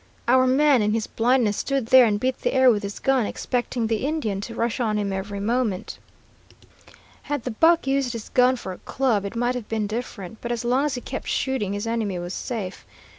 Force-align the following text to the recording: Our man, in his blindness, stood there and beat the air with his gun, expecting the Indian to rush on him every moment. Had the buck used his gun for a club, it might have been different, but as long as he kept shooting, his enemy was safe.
Our 0.27 0.47
man, 0.47 0.81
in 0.81 0.93
his 0.95 1.05
blindness, 1.05 1.57
stood 1.57 1.85
there 1.85 2.07
and 2.07 2.19
beat 2.19 2.39
the 2.41 2.55
air 2.55 2.71
with 2.71 2.81
his 2.81 2.97
gun, 2.97 3.27
expecting 3.27 3.85
the 3.85 4.03
Indian 4.07 4.41
to 4.41 4.55
rush 4.55 4.79
on 4.79 4.97
him 4.97 5.13
every 5.13 5.39
moment. 5.39 5.99
Had 7.21 7.43
the 7.43 7.51
buck 7.51 7.85
used 7.85 8.13
his 8.13 8.29
gun 8.29 8.55
for 8.55 8.71
a 8.71 8.79
club, 8.79 9.25
it 9.25 9.35
might 9.35 9.53
have 9.53 9.69
been 9.69 9.85
different, 9.85 10.41
but 10.41 10.51
as 10.51 10.65
long 10.65 10.85
as 10.85 10.95
he 10.95 11.01
kept 11.01 11.27
shooting, 11.27 11.73
his 11.73 11.85
enemy 11.85 12.17
was 12.17 12.33
safe. 12.33 12.83